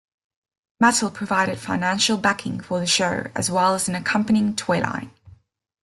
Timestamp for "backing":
2.17-2.59